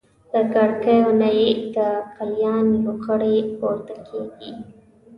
[0.33, 1.77] له کړکیو نه یې د
[2.15, 4.51] قلیان لوخړې پورته کېږي.